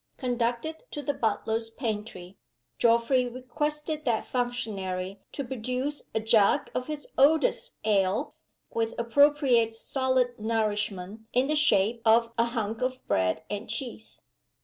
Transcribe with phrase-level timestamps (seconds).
[0.17, 2.39] Conducted to the butler's pantry,
[2.79, 8.33] Geoffrey requested that functionary to produce a jug of his oldest ale,
[8.71, 14.21] with appropriate solid nourishment in the shape of "a hunk of bread and cheese."